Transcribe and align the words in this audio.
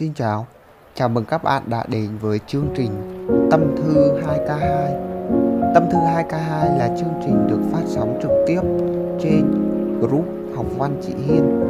Xin 0.00 0.14
chào, 0.14 0.46
chào 0.94 1.08
mừng 1.08 1.24
các 1.24 1.42
bạn 1.42 1.62
đã 1.66 1.84
đến 1.88 2.08
với 2.20 2.40
chương 2.46 2.66
trình 2.76 2.90
Tâm 3.50 3.76
Thư 3.76 4.20
2K2 4.20 5.74
Tâm 5.74 5.90
Thư 5.90 5.98
2K2 5.98 6.78
là 6.78 6.96
chương 6.98 7.14
trình 7.24 7.46
được 7.48 7.60
phát 7.72 7.82
sóng 7.86 8.18
trực 8.22 8.30
tiếp 8.46 8.60
trên 9.22 9.42
group 10.00 10.24
Học 10.56 10.66
Văn 10.78 11.00
Chị 11.02 11.12
Hiên. 11.26 11.60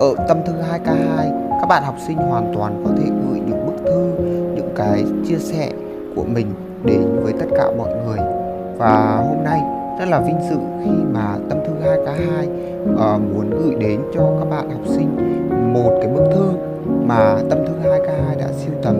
Ở 0.00 0.14
Tâm 0.28 0.38
Thư 0.46 0.52
2K2, 0.52 1.16
các 1.60 1.66
bạn 1.68 1.82
học 1.82 1.94
sinh 2.06 2.16
hoàn 2.16 2.52
toàn 2.54 2.82
có 2.84 2.90
thể 2.98 3.04
gửi 3.04 3.40
những 3.40 3.66
bức 3.66 3.76
thư, 3.86 4.14
những 4.54 4.72
cái 4.76 5.04
chia 5.28 5.38
sẻ 5.38 5.70
của 6.16 6.24
mình 6.24 6.46
đến 6.84 7.20
với 7.22 7.32
tất 7.40 7.46
cả 7.56 7.70
mọi 7.78 7.88
người. 7.88 8.18
Và 8.78 9.24
hôm 9.28 9.44
nay 9.44 9.60
rất 9.98 10.08
là 10.08 10.20
vinh 10.20 10.40
dự 10.50 10.58
khi 10.84 11.04
mà 11.12 11.36
Tâm 11.48 11.58
Thư 11.66 11.72
2K2 11.84 12.44
uh, 12.92 12.98
ờ, 12.98 13.18
muốn 13.18 13.50
gửi 13.50 13.74
đến 13.74 14.00
cho 14.14 14.36
các 14.40 14.50
bạn 14.50 14.70
học 14.70 14.82
sinh 14.86 15.16
một 15.72 15.98
cái 16.02 16.08
bức 16.08 16.24
thư 16.32 16.65
mà 17.06 17.38
tâm 17.50 17.58
thư 17.66 17.72
2K2 17.90 18.38
đã 18.38 18.46
siêu 18.52 18.74
tầm. 18.82 18.96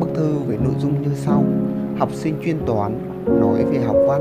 Bức 0.00 0.08
thư 0.14 0.28
với 0.46 0.56
nội 0.56 0.74
dung 0.78 1.02
như 1.02 1.10
sau. 1.14 1.42
Học 1.98 2.08
sinh 2.12 2.34
chuyên 2.44 2.56
toán 2.66 2.98
nói 3.40 3.64
về 3.64 3.78
học 3.86 3.96
văn. 4.06 4.20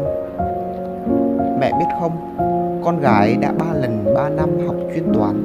Mẹ 1.60 1.72
biết 1.80 1.86
không, 2.00 2.12
con 2.86 3.00
gái 3.00 3.38
đã 3.42 3.52
ba 3.60 3.74
lần 3.74 4.14
3 4.16 4.30
năm 4.30 4.50
học 4.66 4.76
chuyên 4.94 5.14
toán 5.14 5.36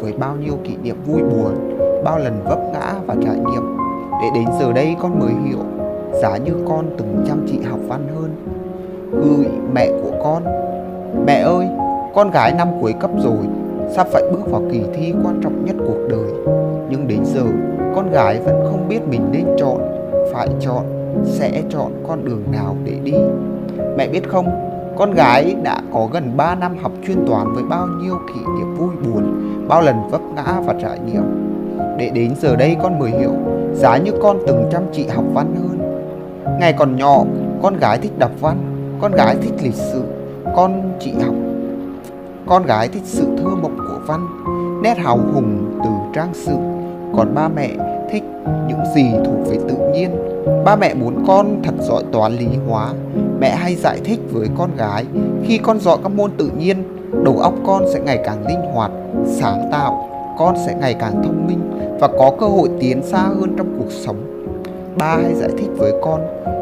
với 0.00 0.12
bao 0.12 0.36
nhiêu 0.36 0.54
kỷ 0.64 0.76
niệm 0.82 0.96
vui 1.06 1.22
buồn, 1.22 1.78
bao 2.04 2.18
lần 2.18 2.40
vấp 2.44 2.58
ngã 2.72 2.94
và 3.06 3.14
trải 3.24 3.36
nghiệm. 3.36 3.76
Để 4.22 4.28
đến 4.34 4.44
giờ 4.60 4.72
đây 4.72 4.96
con 5.02 5.18
mới 5.18 5.32
hiểu, 5.46 5.58
giá 6.22 6.36
như 6.36 6.52
con 6.68 6.86
từng 6.98 7.24
chăm 7.28 7.46
chỉ 7.46 7.60
học 7.62 7.80
văn 7.88 8.06
hơn. 8.14 8.30
Gửi 9.10 9.46
mẹ 9.74 9.90
của 10.02 10.10
con, 10.22 10.42
mẹ 11.26 11.40
ơi, 11.40 11.66
con 12.14 12.30
gái 12.30 12.52
năm 12.58 12.68
cuối 12.80 12.94
cấp 13.00 13.10
rồi, 13.24 13.46
sắp 13.90 14.06
phải 14.06 14.22
bước 14.32 14.50
vào 14.50 14.62
kỳ 14.72 14.80
thi 14.94 15.14
quan 15.24 15.40
trọng 15.42 15.64
nhất 15.64 15.76
cuộc 15.78 16.08
đời 16.10 16.30
giờ, 17.24 17.42
con 17.94 18.10
gái 18.10 18.40
vẫn 18.44 18.64
không 18.70 18.88
biết 18.88 19.00
mình 19.10 19.22
nên 19.32 19.46
chọn, 19.58 19.78
phải 20.32 20.48
chọn, 20.60 20.84
sẽ 21.24 21.62
chọn 21.70 21.92
con 22.08 22.24
đường 22.24 22.42
nào 22.52 22.76
để 22.84 22.92
đi. 23.04 23.14
Mẹ 23.96 24.08
biết 24.08 24.28
không, 24.28 24.46
con 24.96 25.14
gái 25.14 25.56
đã 25.62 25.80
có 25.92 26.08
gần 26.12 26.36
3 26.36 26.54
năm 26.54 26.76
học 26.82 26.92
chuyên 27.06 27.26
toán 27.26 27.52
với 27.54 27.64
bao 27.64 27.86
nhiêu 27.86 28.14
kỷ 28.28 28.40
niệm 28.40 28.74
vui 28.74 28.88
buồn, 29.04 29.24
bao 29.68 29.82
lần 29.82 29.96
vấp 30.10 30.20
ngã 30.34 30.60
và 30.66 30.74
trải 30.82 30.98
nghiệm. 30.98 31.22
Để 31.98 32.10
đến 32.14 32.34
giờ 32.40 32.56
đây 32.56 32.76
con 32.82 32.98
mới 32.98 33.10
hiểu, 33.10 33.32
giá 33.74 33.96
như 33.96 34.12
con 34.22 34.38
từng 34.46 34.68
chăm 34.72 34.82
chỉ 34.92 35.06
học 35.06 35.24
văn 35.34 35.54
hơn. 35.56 36.00
Ngày 36.60 36.72
còn 36.72 36.96
nhỏ, 36.96 37.24
con 37.62 37.76
gái 37.76 37.98
thích 37.98 38.18
đọc 38.18 38.30
văn, 38.40 38.56
con 39.00 39.12
gái 39.12 39.36
thích 39.42 39.54
lịch 39.62 39.74
sử, 39.74 40.02
con 40.56 40.92
chị 41.00 41.12
học. 41.26 41.34
Con 42.46 42.66
gái 42.66 42.88
thích 42.88 43.02
sự 43.04 43.26
thơ 43.38 43.50
mộng 43.62 43.76
của 43.78 43.98
văn, 44.06 44.26
nét 44.82 44.98
hào 44.98 45.18
hùng 45.34 45.80
từ 45.84 45.90
trang 46.14 46.34
sử 46.34 46.52
còn 47.16 47.34
ba 47.34 47.48
mẹ 47.48 47.70
thích 48.10 48.22
những 48.68 48.80
gì 48.94 49.10
thuộc 49.24 49.48
về 49.48 49.58
tự 49.68 49.92
nhiên. 49.92 50.10
Ba 50.64 50.76
mẹ 50.76 50.94
muốn 50.94 51.24
con 51.26 51.62
thật 51.64 51.74
giỏi 51.80 52.02
toán 52.12 52.32
lý 52.36 52.46
hóa. 52.68 52.92
Mẹ 53.40 53.50
hay 53.50 53.74
giải 53.74 54.00
thích 54.04 54.20
với 54.32 54.48
con 54.58 54.70
gái, 54.76 55.04
khi 55.44 55.58
con 55.58 55.80
giỏi 55.80 55.98
các 56.02 56.12
môn 56.12 56.30
tự 56.36 56.50
nhiên, 56.58 56.82
đầu 57.24 57.38
óc 57.38 57.54
con 57.66 57.84
sẽ 57.92 58.00
ngày 58.00 58.20
càng 58.24 58.46
linh 58.46 58.72
hoạt, 58.72 58.90
sáng 59.26 59.68
tạo, 59.72 60.08
con 60.38 60.54
sẽ 60.66 60.74
ngày 60.80 60.94
càng 60.94 61.22
thông 61.22 61.46
minh 61.46 61.60
và 62.00 62.08
có 62.08 62.32
cơ 62.40 62.46
hội 62.46 62.68
tiến 62.80 63.02
xa 63.02 63.18
hơn 63.18 63.54
trong 63.56 63.74
cuộc 63.78 63.90
sống. 63.90 64.16
Ba 64.98 65.16
hay 65.16 65.34
giải 65.34 65.50
thích 65.58 65.68
với 65.76 65.92
con 66.02 66.20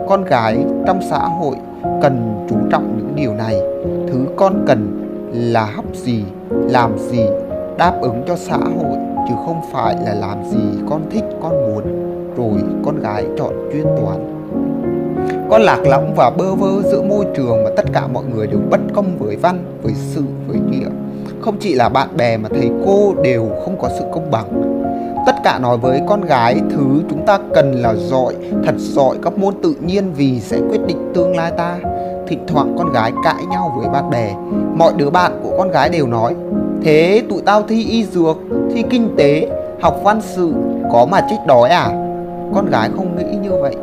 con 0.09 0.25
gái 0.25 0.65
trong 0.87 1.01
xã 1.11 1.19
hội 1.19 1.57
cần 2.03 2.47
chú 2.51 2.57
trọng 2.71 2.95
những 2.97 3.13
điều 3.17 3.35
này. 3.35 3.61
Thứ 4.09 4.27
con 4.37 4.65
cần 4.67 5.09
là 5.33 5.65
học 5.65 5.85
gì, 5.95 6.25
làm 6.51 6.99
gì 6.99 7.27
đáp 7.79 7.93
ứng 8.03 8.23
cho 8.27 8.37
xã 8.37 8.57
hội 8.57 9.12
chứ 9.29 9.35
không 9.47 9.61
phải 9.73 9.97
là 10.05 10.15
làm 10.15 10.45
gì 10.45 10.83
con 10.91 11.03
thích, 11.11 11.25
con 11.43 11.53
muốn, 11.53 11.83
rồi 12.37 12.63
con 12.85 13.01
gái 13.01 13.25
chọn 13.39 13.53
chuyên 13.73 13.85
toán. 13.85 14.29
Con 15.51 15.63
lạc 15.63 15.79
lõng 15.85 16.15
và 16.17 16.31
bơ 16.31 16.55
vơ 16.55 16.83
giữa 16.83 17.03
môi 17.03 17.25
trường 17.37 17.65
mà 17.65 17.71
tất 17.77 17.85
cả 17.93 18.07
mọi 18.07 18.25
người 18.25 18.47
đều 18.47 18.61
bất 18.71 18.81
công 18.95 19.19
với 19.19 19.37
văn, 19.37 19.65
với 19.83 19.93
sự, 19.95 20.23
với 20.47 20.57
nghĩa. 20.71 20.89
Không 21.41 21.57
chỉ 21.61 21.75
là 21.75 21.89
bạn 21.89 22.09
bè 22.17 22.37
mà 22.37 22.49
thầy 22.49 22.71
cô 22.87 23.15
đều 23.23 23.49
không 23.65 23.77
có 23.81 23.89
sự 23.99 24.05
công 24.13 24.31
bằng. 24.31 24.63
Tất 25.27 25.35
cả 25.45 25.59
nói 25.59 25.79
với 25.79 26.01
con 26.09 26.21
gái, 26.21 26.61
thứ 26.71 27.03
chúng 27.11 27.27
ta 27.27 27.39
cần 27.55 27.73
là 27.73 27.95
giỏi, 27.95 28.35
thật 28.65 28.75
giỏi 28.77 29.17
các 29.23 29.39
môn 29.39 29.55
tự 29.63 29.75
nhiên 29.81 30.13
vì 30.17 30.41
sẽ 30.41 30.61
quyết 30.71 30.81
định 30.87 31.13
tương 31.15 31.37
lai 31.37 31.53
ta. 31.57 31.79
Thỉnh 32.29 32.45
thoảng 32.47 32.75
con 32.79 32.93
gái 32.93 33.13
cãi 33.25 33.45
nhau 33.51 33.73
với 33.79 33.89
bạn 33.89 34.11
bè, 34.11 34.35
mọi 34.77 34.93
đứa 34.97 35.11
bạn 35.11 35.41
của 35.43 35.55
con 35.59 35.71
gái 35.71 35.89
đều 35.89 36.07
nói 36.07 36.35
thế 36.85 37.23
tụi 37.29 37.43
tao 37.43 37.63
thi 37.63 37.85
y 37.85 38.05
dược, 38.05 38.37
thi 38.75 38.85
kinh 38.91 39.15
tế, 39.17 39.49
học 39.81 40.01
văn 40.05 40.21
sự, 40.23 40.53
có 40.93 41.07
mà 41.11 41.21
chết 41.31 41.37
đói 41.47 41.71
à? 41.71 41.89
Con 42.55 42.71
gái 42.71 42.91
không 42.97 43.17
nghĩ 43.17 43.37
như 43.43 43.51
vậy. 43.61 43.77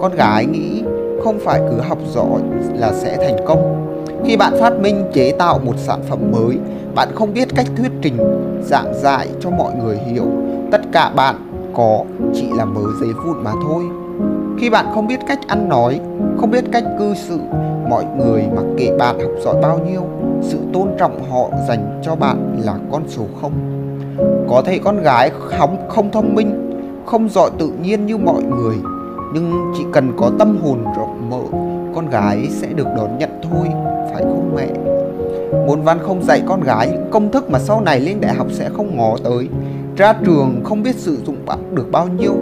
Con 0.00 0.16
gái 0.16 0.46
nghĩ 0.46 0.82
không 1.24 1.38
phải 1.44 1.60
cứ 1.70 1.80
học 1.80 1.98
giỏi 2.14 2.40
là 2.74 2.92
sẽ 2.92 3.16
thành 3.16 3.46
công. 3.46 3.86
Khi 4.26 4.36
bạn 4.36 4.52
phát 4.60 4.80
minh 4.80 5.04
chế 5.12 5.32
tạo 5.32 5.60
một 5.64 5.74
sản 5.76 6.00
phẩm 6.08 6.18
mới, 6.32 6.58
bạn 6.94 7.08
không 7.14 7.34
biết 7.34 7.48
cách 7.56 7.66
thuyết 7.76 7.90
trình, 8.02 8.16
giảng 8.62 8.94
dạy 8.94 9.28
cho 9.40 9.50
mọi 9.50 9.72
người 9.74 9.96
hiểu. 9.96 10.24
Tất 10.72 10.80
cả 10.92 11.10
bạn 11.16 11.34
có 11.74 12.04
chỉ 12.34 12.46
là 12.56 12.64
mớ 12.64 12.80
giấy 13.00 13.10
vụn 13.24 13.44
mà 13.44 13.52
thôi. 13.68 13.84
Khi 14.60 14.70
bạn 14.70 14.86
không 14.94 15.06
biết 15.06 15.20
cách 15.28 15.38
ăn 15.48 15.68
nói, 15.68 16.00
không 16.40 16.50
biết 16.50 16.64
cách 16.72 16.84
cư 16.98 17.14
xử, 17.14 17.38
mọi 17.88 18.04
người 18.18 18.42
mặc 18.56 18.64
kệ 18.78 18.96
bạn 18.98 19.18
học 19.20 19.32
giỏi 19.44 19.54
bao 19.62 19.78
nhiêu 19.78 20.02
sự 20.42 20.58
tôn 20.72 20.88
trọng 20.98 21.30
họ 21.30 21.48
dành 21.68 22.00
cho 22.04 22.16
bạn 22.16 22.60
là 22.64 22.74
con 22.92 23.02
số 23.08 23.22
không. 23.40 23.52
Có 24.48 24.62
thể 24.66 24.78
con 24.78 25.02
gái 25.02 25.30
không 25.34 25.88
không 25.88 26.10
thông 26.10 26.34
minh, 26.34 26.70
không 27.06 27.28
giỏi 27.28 27.50
tự 27.58 27.72
nhiên 27.82 28.06
như 28.06 28.16
mọi 28.16 28.42
người, 28.42 28.76
nhưng 29.34 29.72
chỉ 29.78 29.84
cần 29.92 30.12
có 30.16 30.30
tâm 30.38 30.58
hồn 30.62 30.84
rộng 30.96 31.30
mở, 31.30 31.58
con 31.94 32.10
gái 32.10 32.48
sẽ 32.50 32.66
được 32.66 32.86
đón 32.96 33.18
nhận 33.18 33.30
thôi, 33.42 33.66
phải 34.12 34.22
không 34.22 34.52
mẹ? 34.56 34.66
Môn 35.66 35.82
văn 35.82 35.98
không 36.02 36.22
dạy 36.22 36.42
con 36.46 36.60
gái 36.60 36.88
những 36.92 37.10
công 37.10 37.30
thức 37.30 37.50
mà 37.50 37.58
sau 37.58 37.80
này 37.80 38.00
lên 38.00 38.20
đại 38.20 38.34
học 38.34 38.46
sẽ 38.50 38.68
không 38.76 38.96
ngó 38.96 39.16
tới. 39.24 39.48
Ra 39.96 40.14
trường 40.26 40.60
không 40.64 40.82
biết 40.82 40.96
sử 40.96 41.16
dụng 41.26 41.36
được 41.74 41.86
bao 41.92 42.08
nhiêu. 42.08 42.32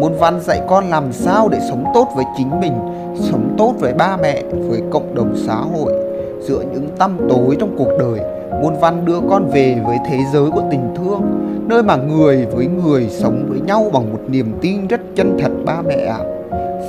Môn 0.00 0.12
văn 0.18 0.40
dạy 0.40 0.60
con 0.68 0.90
làm 0.90 1.12
sao 1.12 1.48
để 1.48 1.58
sống 1.68 1.84
tốt 1.94 2.08
với 2.16 2.24
chính 2.36 2.60
mình, 2.60 2.72
sống 3.14 3.54
tốt 3.58 3.74
với 3.78 3.92
ba 3.92 4.16
mẹ, 4.16 4.42
với 4.68 4.82
cộng 4.90 5.14
đồng 5.14 5.34
xã 5.36 5.54
hội 5.54 5.92
giữa 6.40 6.62
những 6.72 6.88
tăm 6.98 7.18
tối 7.28 7.56
trong 7.60 7.74
cuộc 7.78 7.88
đời 7.98 8.20
môn 8.62 8.74
văn 8.80 9.04
đưa 9.04 9.20
con 9.30 9.50
về 9.52 9.76
với 9.86 9.96
thế 10.08 10.18
giới 10.32 10.50
của 10.50 10.62
tình 10.70 10.94
thương, 10.96 11.22
nơi 11.68 11.82
mà 11.82 11.96
người 11.96 12.46
với 12.46 12.66
người 12.66 13.08
sống 13.10 13.46
với 13.48 13.60
nhau 13.60 13.90
bằng 13.92 14.12
một 14.12 14.20
niềm 14.28 14.52
tin 14.60 14.86
rất 14.86 15.00
chân 15.14 15.38
thật 15.40 15.50
ba 15.64 15.82
mẹ 15.82 15.94
ạ. 15.94 16.18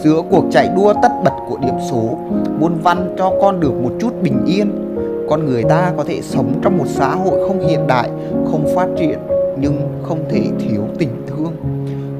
Giữa 0.03 0.22
cuộc 0.31 0.44
chạy 0.51 0.69
đua 0.75 0.94
tất 1.03 1.12
bật 1.23 1.34
của 1.50 1.57
điểm 1.62 1.75
số 1.91 2.17
môn 2.59 2.73
văn 2.84 3.16
cho 3.17 3.31
con 3.41 3.59
được 3.59 3.73
một 3.84 3.91
chút 4.00 4.13
bình 4.23 4.45
yên. 4.45 4.72
Con 5.29 5.45
người 5.45 5.63
ta 5.63 5.94
có 5.97 6.03
thể 6.03 6.22
sống 6.22 6.53
trong 6.62 6.78
một 6.78 6.88
xã 6.88 7.16
hội 7.16 7.47
không 7.47 7.68
hiện 7.68 7.88
đại, 7.88 8.09
không 8.51 8.66
phát 8.75 8.88
triển, 8.97 9.19
nhưng 9.59 9.81
không 10.03 10.19
thể 10.29 10.41
thiếu 10.59 10.81
tình 10.97 11.09
thương. 11.28 11.53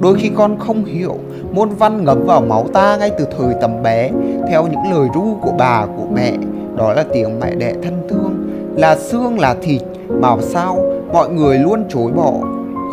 Đôi 0.02 0.16
khi 0.20 0.32
con 0.36 0.60
không 0.60 0.86
hiểu 0.86 1.16
môn 1.52 1.70
văn 1.70 2.06
ngấm 2.06 2.24
vào 2.26 2.42
máu 2.42 2.66
ta 2.74 2.98
ngay 2.98 3.12
từ 3.18 3.26
thời 3.38 3.54
tầm 3.62 3.84
bé, 3.84 4.12
theo 4.50 4.68
những 4.68 4.92
lời 4.92 5.08
ru 5.14 5.36
của 5.42 5.54
bà, 5.58 5.86
của 5.86 6.06
mẹ 6.14 6.34
đó 6.82 6.94
là 6.94 7.06
tiếng 7.14 7.40
mẹ 7.40 7.56
đẻ 7.56 7.74
thân 7.84 8.08
thương. 8.10 8.50
Là 8.78 8.96
xương, 8.96 9.40
là 9.40 9.56
thịt 9.62 9.82
mà 10.10 10.36
sao, 10.42 10.78
mọi 11.14 11.30
người 11.30 11.58
luôn 11.58 11.84
chối 11.90 12.12
bỏ. 12.12 12.34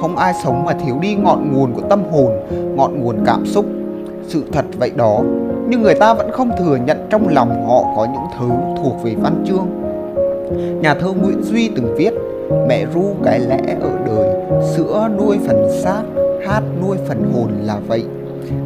Không 0.00 0.16
ai 0.16 0.34
sống 0.44 0.64
mà 0.64 0.72
thiếu 0.72 0.96
đi 1.00 1.14
ngọn 1.14 1.52
nguồn 1.52 1.72
của 1.72 1.80
tâm 1.88 2.02
hồn, 2.10 2.32
ngọn 2.76 3.00
nguồn 3.00 3.16
cảm 3.26 3.46
xúc. 3.46 3.64
Sự 4.26 4.42
thật 4.52 4.64
vậy 4.78 4.90
đó, 4.96 5.20
nhưng 5.68 5.82
người 5.82 5.94
ta 5.94 6.14
vẫn 6.14 6.30
không 6.32 6.50
thừa 6.58 6.76
nhận 6.86 7.06
trong 7.10 7.28
lòng 7.28 7.66
họ 7.68 7.82
có 7.96 8.06
những 8.12 8.26
thứ 8.38 8.48
thuộc 8.82 9.02
về 9.04 9.14
văn 9.22 9.44
chương. 9.48 9.66
Nhà 10.82 10.94
thơ 10.94 11.08
nguyễn 11.12 11.42
duy 11.42 11.70
từng 11.76 11.94
viết, 11.96 12.12
mẹ 12.68 12.86
ru 12.94 13.04
cái 13.24 13.40
lẽ 13.40 13.76
ở 13.80 13.90
đời, 14.06 14.60
sữa 14.76 15.08
nuôi 15.18 15.36
phần 15.46 15.68
xác, 15.82 16.02
hát 16.46 16.62
nuôi 16.82 16.96
phần 17.08 17.32
hồn 17.34 17.50
là 17.64 17.76
vậy. 17.88 18.04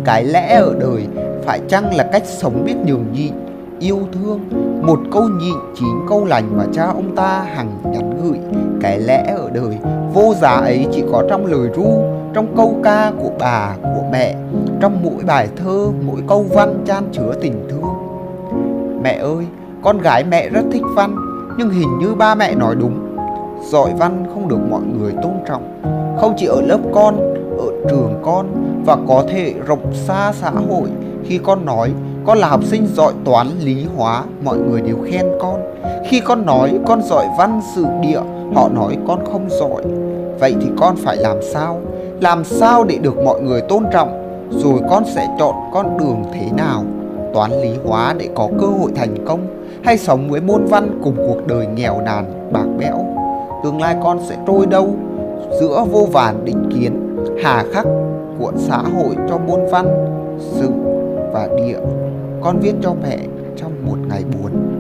Cái 0.04 0.24
lẽ 0.24 0.54
ở 0.54 0.74
đời 0.80 1.06
phải 1.44 1.60
chăng 1.68 1.96
là 1.96 2.04
cách 2.12 2.22
sống 2.26 2.64
biết 2.66 2.74
nhường 2.86 3.04
nhịn, 3.12 3.32
yêu 3.80 3.98
thương 4.12 4.40
một 4.82 4.98
câu 5.12 5.22
nhịn 5.22 5.54
chín 5.74 5.88
câu 6.08 6.24
lành 6.24 6.56
mà 6.56 6.64
cha 6.72 6.84
ông 6.84 7.16
ta 7.16 7.42
hằng 7.42 7.78
nhắn 7.84 8.10
gửi. 8.22 8.38
Cái 8.80 9.00
lẽ 9.00 9.34
ở 9.36 9.50
đời, 9.52 9.78
vô 10.14 10.34
giá 10.40 10.50
ấy 10.50 10.86
chỉ 10.92 11.04
có 11.12 11.22
trong 11.28 11.46
lời 11.46 11.68
ru, 11.76 11.86
trong 12.34 12.56
câu 12.56 12.76
ca 12.84 13.12
của 13.22 13.30
bà, 13.38 13.76
của 13.82 14.02
mẹ. 14.12 14.34
Trong 14.80 15.02
mỗi 15.02 15.24
bài 15.26 15.48
thơ, 15.56 15.88
mỗi 16.06 16.20
câu 16.28 16.44
văn 16.54 16.84
chan 16.86 17.04
chứa 17.12 17.32
tình 17.40 17.68
thương. 17.68 17.94
Mẹ 19.02 19.12
ơi, 19.22 19.46
con 19.82 19.98
gái 19.98 20.24
mẹ 20.24 20.48
rất 20.48 20.62
thích 20.72 20.84
văn, 20.96 21.16
nhưng 21.58 21.70
hình 21.70 21.98
như 21.98 22.14
ba 22.14 22.34
mẹ 22.34 22.54
nói 22.54 22.74
đúng. 22.74 23.16
Giỏi 23.70 23.90
văn 23.98 24.24
không 24.34 24.48
được 24.48 24.60
mọi 24.70 24.82
người 24.98 25.12
tôn 25.22 25.32
trọng. 25.48 25.82
Không 26.20 26.34
chỉ 26.36 26.46
ở 26.46 26.60
lớp 26.60 26.78
con, 26.94 27.16
ở 27.58 27.66
trường 27.90 28.20
con, 28.22 28.46
và 28.86 28.96
có 29.08 29.24
thể 29.28 29.54
rộng 29.66 29.92
xa 29.92 30.32
xã 30.32 30.50
hội 30.50 30.88
khi 31.24 31.38
con 31.38 31.66
nói 31.66 31.92
con 32.26 32.38
là 32.38 32.48
học 32.48 32.64
sinh 32.64 32.86
giỏi 32.94 33.12
toán, 33.24 33.46
lý 33.60 33.86
hóa, 33.96 34.24
mọi 34.44 34.58
người 34.58 34.80
đều 34.80 34.96
khen 35.10 35.26
con. 35.40 35.60
Khi 36.06 36.20
con 36.20 36.46
nói 36.46 36.78
con 36.86 37.02
giỏi 37.02 37.26
văn 37.38 37.60
sử 37.74 37.86
địa, 38.00 38.20
họ 38.54 38.68
nói 38.68 38.96
con 39.08 39.24
không 39.32 39.46
giỏi. 39.50 39.82
Vậy 40.40 40.54
thì 40.60 40.66
con 40.76 40.96
phải 40.96 41.16
làm 41.16 41.36
sao? 41.42 41.80
Làm 42.20 42.44
sao 42.44 42.84
để 42.84 42.98
được 43.02 43.18
mọi 43.24 43.40
người 43.40 43.60
tôn 43.60 43.84
trọng? 43.92 44.22
Rồi 44.50 44.80
con 44.90 45.04
sẽ 45.14 45.36
chọn 45.38 45.54
con 45.72 45.98
đường 45.98 46.22
thế 46.32 46.46
nào? 46.56 46.84
Toán, 47.34 47.50
lý 47.50 47.70
hóa 47.84 48.14
để 48.18 48.28
có 48.34 48.48
cơ 48.60 48.66
hội 48.66 48.90
thành 48.94 49.14
công 49.26 49.40
hay 49.84 49.98
sống 49.98 50.30
với 50.30 50.40
môn 50.40 50.64
văn 50.64 51.00
cùng 51.04 51.16
cuộc 51.16 51.46
đời 51.46 51.66
nghèo 51.66 52.00
nàn, 52.00 52.50
bạc 52.52 52.66
bẽo? 52.78 53.04
Tương 53.64 53.80
lai 53.80 53.96
con 54.02 54.18
sẽ 54.28 54.36
trôi 54.46 54.66
đâu? 54.66 54.88
Giữa 55.60 55.84
vô 55.90 56.06
vàn 56.12 56.44
định 56.44 56.70
kiến, 56.74 57.16
hà 57.42 57.64
khắc 57.72 57.86
của 58.38 58.52
xã 58.56 58.76
hội 58.76 59.16
cho 59.28 59.38
môn 59.38 59.60
văn, 59.70 59.86
sự 60.38 60.68
và 61.32 61.48
địa 61.56 61.78
con 62.42 62.60
viết 62.60 62.74
cho 62.82 62.94
mẹ 63.02 63.18
trong 63.56 63.86
một 63.86 63.98
ngày 64.08 64.24
buồn. 64.24 64.71